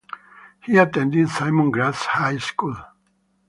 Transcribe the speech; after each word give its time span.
He 0.65 0.77
attended 0.77 1.29
Simon 1.29 1.69
Gratz 1.69 2.05
High 2.05 2.39
School. 2.39 2.75